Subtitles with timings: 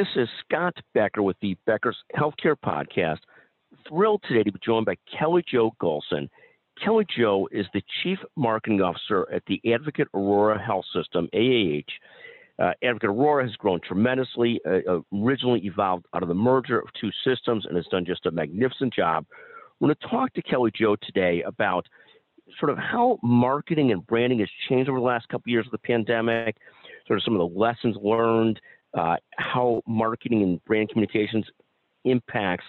[0.00, 3.18] This is Scott Becker with the Becker's Healthcare Podcast.
[3.86, 6.30] Thrilled today to be joined by Kelly Jo Golson.
[6.82, 11.82] Kelly Jo is the Chief Marketing Officer at the Advocate Aurora Health System, AAH.
[12.58, 17.10] Uh, Advocate Aurora has grown tremendously, uh, originally evolved out of the merger of two
[17.22, 19.26] systems and has done just a magnificent job.
[19.80, 21.86] We're going to talk to Kelly Jo today about
[22.58, 25.72] sort of how marketing and branding has changed over the last couple of years of
[25.72, 26.56] the pandemic,
[27.06, 28.62] sort of some of the lessons learned,
[28.94, 31.46] uh, how marketing and brand communications
[32.04, 32.64] impacts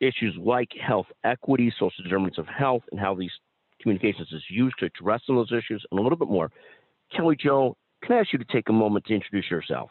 [0.00, 3.30] issues like health equity, social determinants of health, and how these
[3.80, 6.50] communications is used to address those issues, and a little bit more.
[7.14, 9.90] Kelly Jo, can I ask you to take a moment to introduce yourself?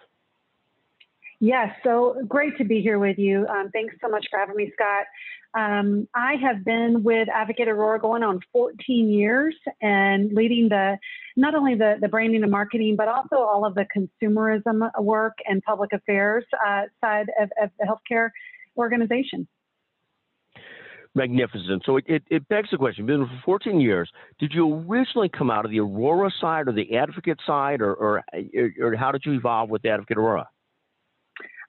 [1.45, 3.45] Yes, so great to be here with you.
[3.47, 5.05] Um, thanks so much for having me, Scott.
[5.53, 10.97] Um, I have been with Advocate Aurora going on 14 years and leading the
[11.35, 15.61] not only the, the branding and marketing, but also all of the consumerism work and
[15.63, 18.29] public affairs uh, side of, of the healthcare
[18.77, 19.45] organization.
[21.13, 21.83] Magnificent.
[21.85, 25.51] So it, it, it begs the question, been for 14 years, did you originally come
[25.51, 28.23] out of the Aurora side or the Advocate side, or, or,
[28.79, 30.47] or how did you evolve with Advocate Aurora?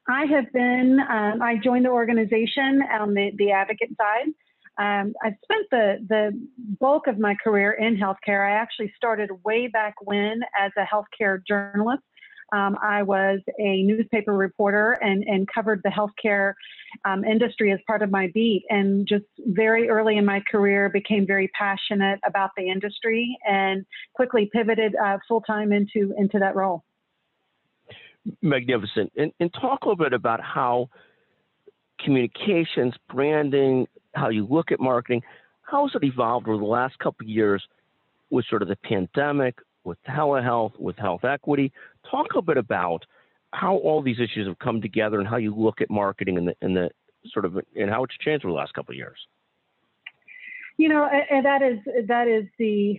[0.09, 4.29] I have been, um, I joined the organization on the, the advocate side.
[4.77, 6.47] Um, I've spent the, the
[6.81, 8.47] bulk of my career in healthcare.
[8.47, 12.03] I actually started way back when as a healthcare journalist
[12.53, 16.55] um, I was a newspaper reporter and, and covered the healthcare
[17.05, 18.65] um, industry as part of my beat.
[18.69, 24.51] And just very early in my career, became very passionate about the industry and quickly
[24.53, 26.85] pivoted uh, full time into into that role.
[28.43, 29.13] Magnificent.
[29.17, 30.89] And, and talk a little bit about how
[32.01, 35.23] communications, branding, how you look at marketing,
[35.63, 37.63] how has it evolved over the last couple of years
[38.31, 41.73] with sort of the pandemic, with telehealth, with health equity.
[42.11, 43.05] Talk a bit about
[43.53, 46.55] how all these issues have come together and how you look at marketing and the,
[46.61, 46.91] and the
[47.33, 49.19] sort of and how it's changed over the last couple of years.
[50.77, 51.79] You know, and that is
[52.09, 52.99] that is the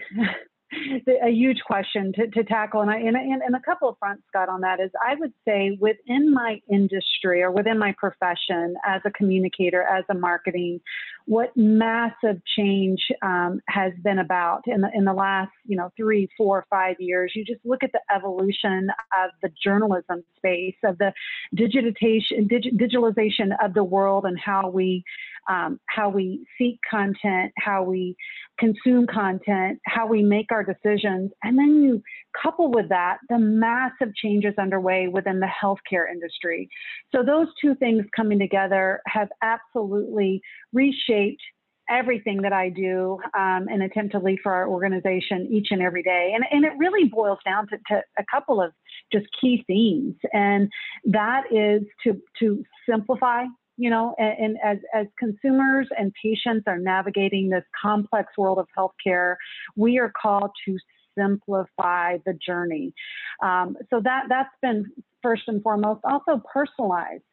[1.23, 2.81] a huge question to, to tackle.
[2.81, 5.77] And, I, and, and a couple of fronts, Scott, on that is I would say
[5.79, 10.81] within my industry or within my profession as a communicator, as a marketing,
[11.25, 16.29] what massive change um, has been about in the, in the last, you know, three,
[16.37, 17.31] four, five years.
[17.35, 21.13] You just look at the evolution of the journalism space, of the
[21.55, 25.03] digitization, dig, digitalization of the world and how we
[25.49, 28.15] um, how we seek content, how we
[28.59, 31.31] consume content, how we make our decisions.
[31.43, 32.01] And then you
[32.41, 36.69] couple with that the massive changes underway within the healthcare industry.
[37.13, 40.41] So those two things coming together have absolutely
[40.73, 41.41] reshaped
[41.89, 46.03] everything that I do um, and attempt to lead for our organization each and every
[46.03, 46.33] day.
[46.33, 48.71] And, and it really boils down to, to, a couple of
[49.11, 50.15] just key themes.
[50.33, 50.69] And
[51.05, 53.45] that is to, to simplify
[53.77, 58.67] you know, and, and, as, as consumers and patients are navigating this complex world of
[58.77, 59.35] healthcare,
[59.75, 60.77] we are called to
[61.17, 62.93] simplify the journey.
[63.41, 64.85] Um, so that that's been
[65.21, 66.01] first and foremost.
[66.03, 67.23] Also personalized.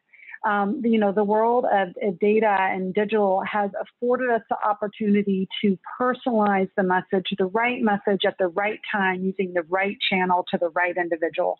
[0.45, 5.47] Um, you know, the world of, of, data and digital has afforded us the opportunity
[5.61, 10.45] to personalize the message, the right message at the right time, using the right channel
[10.51, 11.57] to the right individual.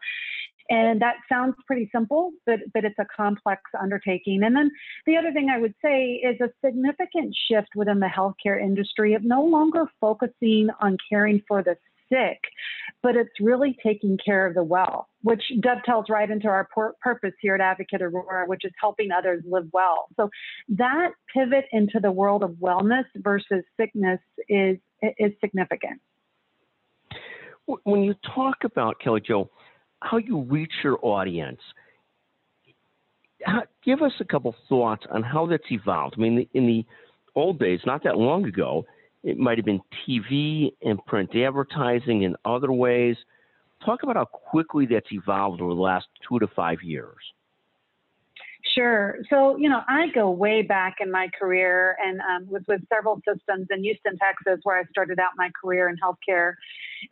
[0.70, 4.44] And that sounds pretty simple, but, but it's a complex undertaking.
[4.44, 4.72] And then
[5.06, 9.24] the other thing I would say is a significant shift within the healthcare industry of
[9.24, 11.76] no longer focusing on caring for the
[12.10, 12.40] sick,
[13.02, 16.68] but it's really taking care of the well, which dovetails right into our
[17.02, 20.08] purpose here at Advocate Aurora, which is helping others live well.
[20.18, 20.30] So
[20.70, 26.00] that pivot into the world of wellness versus sickness is is significant.
[27.66, 29.50] When you talk about Kelly Jo,
[30.04, 31.60] how you reach your audience.
[33.44, 36.16] How, give us a couple thoughts on how that's evolved.
[36.18, 36.86] I mean, in the
[37.36, 38.86] old days, not that long ago,
[39.24, 43.16] it might have been TV and print advertising and other ways.
[43.86, 47.16] Talk about how quickly that's evolved over the last two to five years.
[48.74, 49.18] Sure.
[49.30, 53.22] So, you know, I go way back in my career and um, was with several
[53.28, 56.54] systems in Houston, Texas, where I started out my career in healthcare.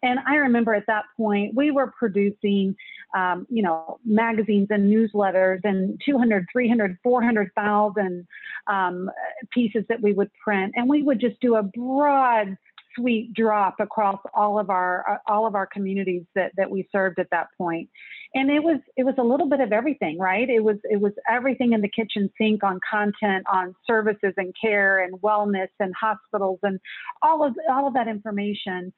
[0.01, 2.75] And I remember at that point, we were producing,
[3.15, 8.27] um, you know, magazines and newsletters and 200, 300, 400,000
[8.67, 9.11] um,
[9.51, 10.73] pieces that we would print.
[10.75, 12.57] And we would just do a broad
[12.95, 17.19] sweet drop across all of our uh, all of our communities that that we served
[17.19, 17.89] at that point.
[18.33, 20.49] And it was it was a little bit of everything right?
[20.49, 25.03] It was it was everything in the kitchen sink on content on services and care
[25.03, 26.79] and wellness and hospitals and
[27.21, 28.93] all of all of that information.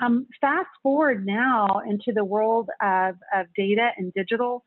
[0.00, 4.62] Um, fast forward now into the world of, of data and digital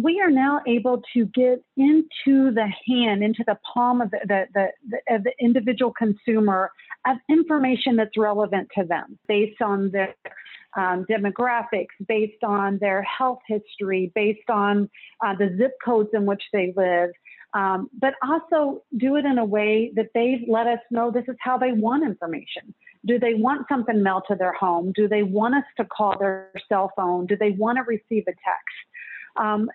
[0.00, 4.46] we are now able to get into the hand, into the palm of the, the,
[4.54, 6.70] the, the, the individual consumer
[7.06, 10.14] of information that's relevant to them based on their
[10.76, 14.88] um, demographics, based on their health history, based on
[15.24, 17.10] uh, the zip codes in which they live,
[17.54, 21.36] um, but also do it in a way that they let us know this is
[21.40, 22.74] how they want information.
[23.04, 24.92] Do they want something mailed to their home?
[24.94, 27.26] Do they want us to call their cell phone?
[27.26, 28.76] Do they want to receive a text?
[29.36, 29.68] Um,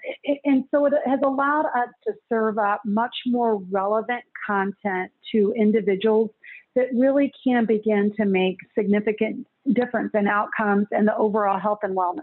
[0.46, 6.30] and so it has allowed us to serve up much more relevant content to individuals
[6.78, 11.98] that really can begin to make significant difference in outcomes and the overall health and
[11.98, 12.22] wellness.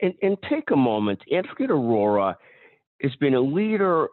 [0.00, 1.22] And, and take a moment.
[1.32, 2.36] Advocate Aurora
[3.00, 4.08] has been a leader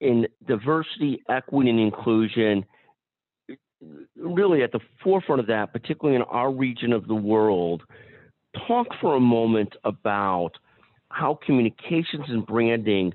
[0.00, 2.64] in diversity, equity, and inclusion,
[4.16, 7.84] really at the forefront of that, particularly in our region of the world.
[8.66, 10.52] Talk for a moment about
[11.10, 13.14] how communications and branding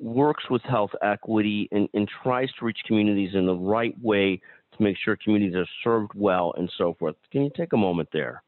[0.00, 4.40] works with health equity and, and tries to reach communities in the right way
[4.76, 7.16] to make sure communities are served well and so forth.
[7.32, 8.42] Can you take a moment there?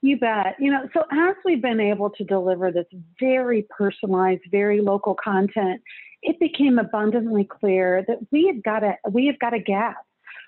[0.00, 0.56] You bet.
[0.58, 2.84] You know, so as we've been able to deliver this
[3.18, 5.80] very personalized, very local content,
[6.22, 9.96] it became abundantly clear that we have got a we have got a gap,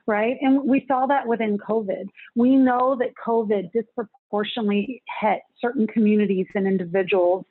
[0.06, 0.36] right?
[0.42, 2.04] And we saw that within COVID.
[2.34, 7.46] We know that COVID disproportionately hit certain communities and individuals.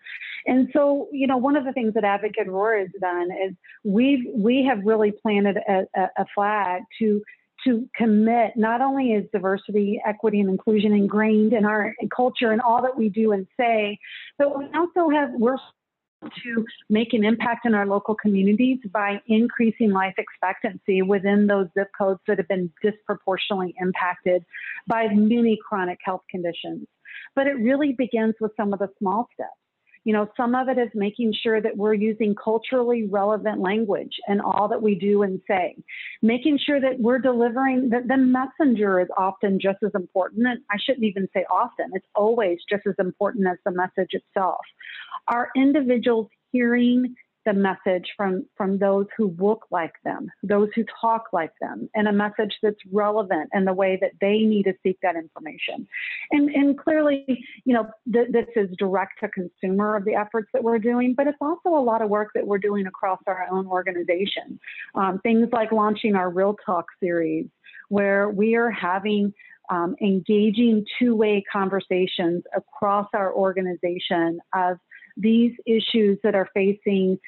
[0.47, 4.25] And so, you know, one of the things that Advocate Aurora has done is we've
[4.33, 5.85] we have really planted a,
[6.17, 7.21] a flag to
[7.65, 12.81] to commit not only is diversity, equity, and inclusion ingrained in our culture and all
[12.81, 13.97] that we do and say,
[14.37, 15.57] but we also have we're
[16.43, 21.87] to make an impact in our local communities by increasing life expectancy within those zip
[21.97, 24.43] codes that have been disproportionately impacted
[24.87, 26.87] by many chronic health conditions.
[27.35, 29.51] But it really begins with some of the small steps.
[30.05, 34.39] You know, some of it is making sure that we're using culturally relevant language in
[34.39, 35.75] all that we do and say,
[36.21, 40.45] making sure that we're delivering, that the messenger is often just as important.
[40.47, 44.61] And I shouldn't even say often, it's always just as important as the message itself.
[45.27, 51.25] Are individuals hearing the message from from those who look like them, those who talk
[51.31, 54.97] like them, and a message that's relevant in the way that they need to seek
[55.01, 55.87] that information.
[56.31, 60.63] And and clearly, you know, th- this is direct to consumer of the efforts that
[60.63, 63.67] we're doing, but it's also a lot of work that we're doing across our own
[63.67, 64.59] organization.
[64.95, 67.47] Um, things like launching our Real Talk series,
[67.89, 69.33] where we are having
[69.69, 74.77] um, engaging two-way conversations across our organization of
[75.17, 77.19] these issues that are facing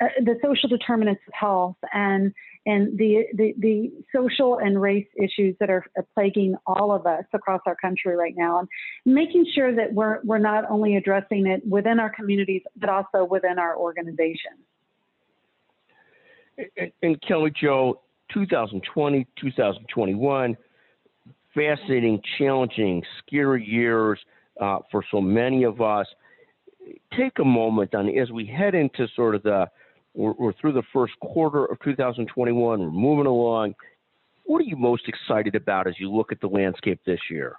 [0.00, 2.32] uh, the social determinants of health and
[2.66, 5.84] and the, the, the social and race issues that are
[6.14, 8.68] plaguing all of us across our country right now, and
[9.04, 13.58] making sure that we're we're not only addressing it within our communities but also within
[13.58, 14.52] our organization.
[16.76, 18.00] And, and Kelly Jo,
[18.32, 20.56] 2020, 2021,
[21.54, 24.18] fascinating, challenging, scary years
[24.60, 26.06] uh, for so many of us
[27.16, 29.66] take a moment on as we head into sort of the
[30.14, 32.80] we're, we're through the first quarter of 2021.
[32.80, 33.74] We're moving along.
[34.44, 37.56] What are you most excited about as you look at the landscape this year?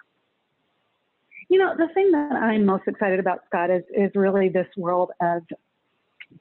[1.49, 5.11] You know, the thing that I'm most excited about, Scott, is is really this world
[5.21, 5.43] of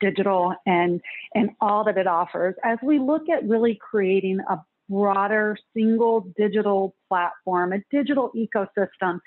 [0.00, 1.00] digital and
[1.34, 2.54] and all that it offers.
[2.64, 4.58] As we look at really creating a
[4.88, 9.20] broader single digital platform, a digital ecosystem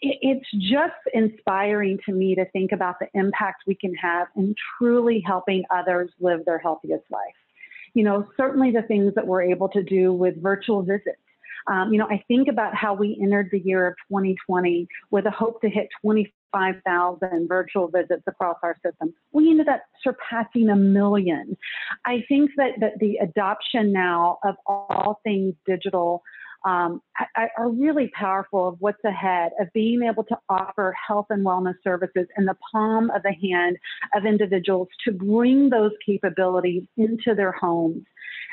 [0.00, 5.22] it's just inspiring to me to think about the impact we can have in truly
[5.26, 7.34] helping others live their healthiest life.
[7.94, 11.18] You know, certainly the things that we're able to do with virtual visits.
[11.66, 15.30] Um, you know, I think about how we entered the year of 2020 with a
[15.30, 19.12] hope to hit 25,000 virtual visits across our system.
[19.32, 21.56] We ended up surpassing a million.
[22.06, 26.22] I think that, that the adoption now of all things digital
[26.64, 27.00] um,
[27.36, 32.26] are really powerful of what's ahead of being able to offer health and wellness services
[32.36, 33.76] in the palm of the hand
[34.14, 38.02] of individuals to bring those capabilities into their homes.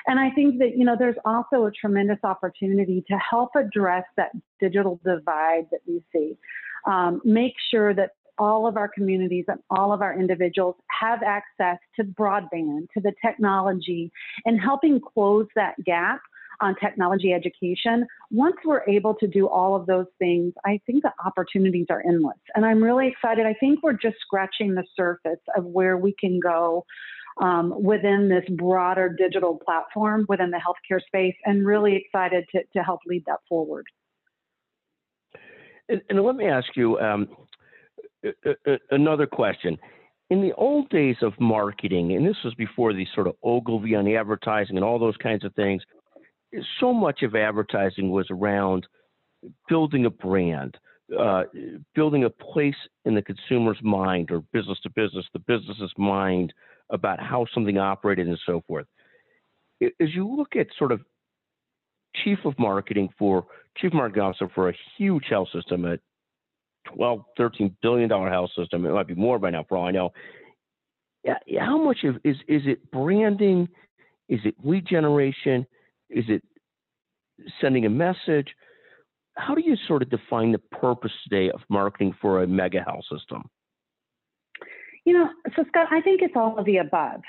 [0.07, 4.31] And I think that, you know, there's also a tremendous opportunity to help address that
[4.59, 6.37] digital divide that we see.
[6.85, 11.79] Um, make sure that all of our communities and all of our individuals have access
[11.95, 14.11] to broadband, to the technology,
[14.45, 16.21] and helping close that gap
[16.61, 18.05] on technology education.
[18.31, 22.37] Once we're able to do all of those things, I think the opportunities are endless.
[22.55, 23.45] And I'm really excited.
[23.45, 26.85] I think we're just scratching the surface of where we can go
[27.41, 32.83] um, within this broader digital platform within the healthcare space and really excited to, to
[32.83, 33.85] help lead that forward.
[35.89, 37.27] And, and let me ask you, um,
[38.91, 39.77] another question.
[40.31, 44.05] In the old days of marketing, and this was before the sort of Ogilvy on
[44.05, 45.83] the advertising and all those kinds of things,
[46.79, 48.87] so much of advertising was around
[49.69, 50.77] building a brand,
[51.17, 51.43] uh,
[51.93, 56.53] building a place in the consumer's mind or business to business, the business's mind
[56.89, 58.85] about how something operated and so forth.
[59.81, 61.01] As you look at sort of
[62.23, 63.45] chief of marketing for
[63.77, 65.99] chief marketing officer for a huge health system at
[66.93, 69.91] 12, 13 billion dollar health system, it might be more by now for all I
[69.91, 70.11] know.
[71.23, 73.67] Yeah, how much of is is it branding?
[74.29, 75.65] Is it lead generation?
[76.09, 76.43] Is it
[77.61, 78.47] sending a message?
[79.37, 83.03] How do you sort of define the purpose today of marketing for a mega health
[83.11, 83.49] system?
[85.05, 87.21] You know, so Scott, I think it's all of the above.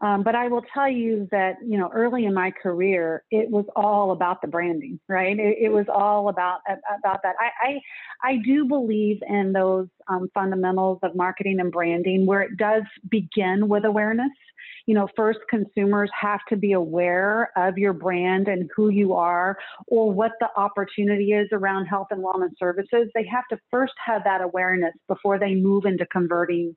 [0.00, 3.64] Um, but I will tell you that, you know, early in my career, it was
[3.74, 5.36] all about the branding, right?
[5.36, 6.60] It, it was all about
[7.00, 7.34] about that.
[7.40, 7.80] I
[8.24, 12.82] I, I do believe in those um, fundamentals of marketing and branding, where it does
[13.10, 14.30] begin with awareness
[14.88, 19.58] you know, first consumers have to be aware of your brand and who you are
[19.86, 23.10] or what the opportunity is around health and wellness services.
[23.14, 26.74] They have to first have that awareness before they move into converting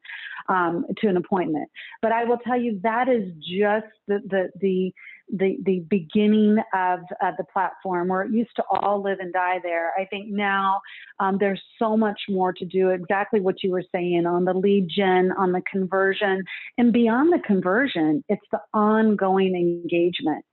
[0.50, 1.70] um, to an appointment.
[2.02, 4.94] But I will tell you that is just the the the
[5.32, 9.60] the, the beginning of uh, the platform where it used to all live and die
[9.64, 9.92] there.
[9.98, 10.82] I think now
[11.20, 14.90] um, there's so much more to do, exactly what you were saying on the lead
[14.90, 16.44] gen, on the conversion,
[16.78, 20.46] and beyond the conversion, it's the ongoing engagement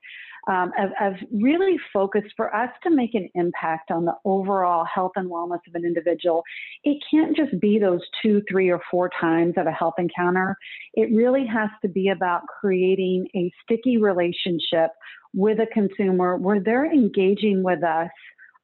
[0.49, 5.13] um, of, of, really focused for us to make an impact on the overall health
[5.17, 6.43] and wellness of an individual.
[6.85, 10.57] It can't just be those two, three, or four times of a health encounter.
[10.95, 14.91] It really has to be about creating a sticky relationship
[15.35, 18.09] with a consumer where they're engaging with us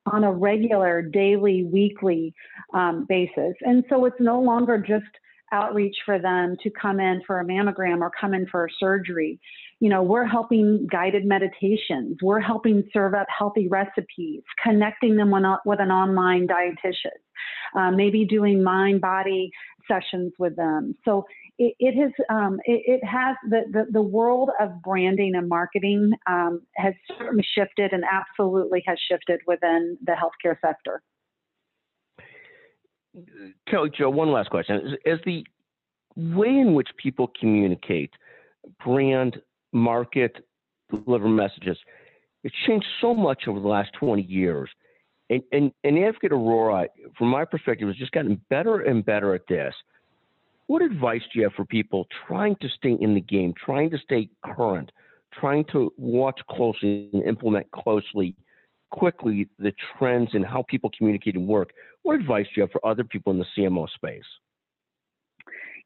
[0.07, 2.35] on a regular, daily, weekly
[2.73, 3.55] um, basis.
[3.61, 5.05] And so it's no longer just
[5.53, 9.39] outreach for them to come in for a mammogram or come in for a surgery.
[9.85, 15.31] You know, we're helping guided meditations, we're helping serve up healthy recipes, connecting them
[15.67, 17.19] with an online dietitian,
[17.77, 19.51] uh, maybe doing mind body
[19.87, 20.95] sessions with them.
[21.05, 21.27] So
[21.59, 26.13] it, it has um, it, it, has the, the, the world of branding and marketing
[26.27, 31.03] um, has certainly shifted and absolutely has shifted within the healthcare sector.
[33.69, 34.97] Kelly Jo, one last question.
[35.05, 35.45] As the
[36.17, 38.15] way in which people communicate,
[38.83, 39.43] brand,
[39.75, 40.37] market,
[40.91, 41.77] deliver messages,
[42.43, 44.71] it's changed so much over the last 20 years.
[45.31, 46.87] And, and, and Advocate Aurora,
[47.19, 49.75] from my perspective, has just gotten better and better at this.
[50.67, 53.99] What advice do you have for people trying to stay in the game, trying to
[53.99, 54.91] stay current,
[55.39, 58.35] trying to watch closely and implement closely
[58.95, 61.71] quickly the trends in how people communicate and work.
[62.03, 64.23] What advice do you have for other people in the CMO space?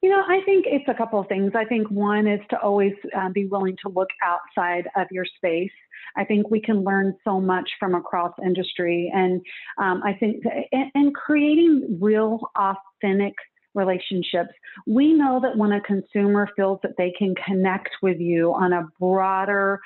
[0.01, 1.53] You know, I think it's a couple of things.
[1.57, 5.73] I think one is to always uh, be willing to look outside of your space.
[6.17, 9.41] I think we can learn so much from across industry, and
[9.79, 13.35] um, I think and, and creating real, authentic
[13.75, 14.51] relationships.
[14.87, 18.89] We know that when a consumer feels that they can connect with you on a
[19.01, 19.81] broader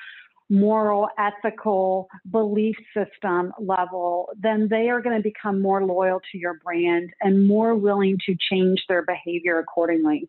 [0.49, 6.59] moral, ethical belief system level, then they are going to become more loyal to your
[6.63, 10.27] brand and more willing to change their behavior accordingly.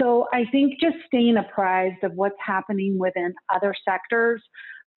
[0.00, 4.42] So I think just staying apprised of what's happening within other sectors,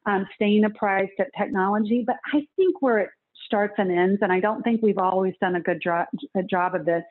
[0.06, 3.10] um, staying apprised of technology, but I think where it
[3.46, 6.86] starts and ends, and I don't think we've always done a good a job of
[6.86, 7.04] this,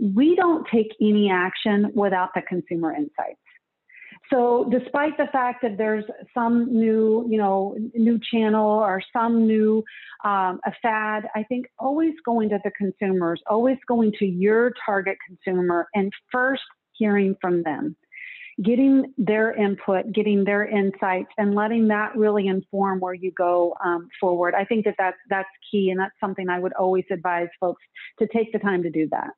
[0.00, 3.40] we don't take any action without the consumer insights.
[4.32, 9.84] So despite the fact that there's some new, you know, new channel or some new
[10.24, 15.18] um, a fad, I think always going to the consumers, always going to your target
[15.26, 16.62] consumer and first
[16.92, 17.94] hearing from them,
[18.62, 24.08] getting their input, getting their insights, and letting that really inform where you go um,
[24.18, 24.54] forward.
[24.54, 27.82] I think that that's, that's key, and that's something I would always advise folks
[28.18, 29.30] to take the time to do that.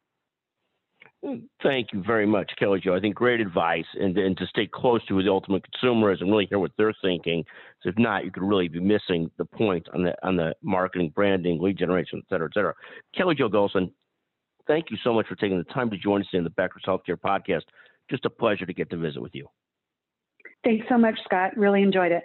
[1.63, 2.95] Thank you very much, Kelly Jo.
[2.95, 6.47] I think great advice, and, and to stay close to the ultimate consumers and really
[6.47, 7.45] hear what they're thinking.
[7.83, 11.13] So if not, you could really be missing the point on the on the marketing,
[11.15, 12.75] branding, lead generation, et cetera, et cetera.
[13.17, 13.91] Kelly Jo Golson,
[14.67, 17.17] thank you so much for taking the time to join us in the Becker's Healthcare
[17.17, 17.63] Podcast.
[18.11, 19.47] Just a pleasure to get to visit with you.
[20.63, 21.57] Thanks so much, Scott.
[21.57, 22.25] Really enjoyed it.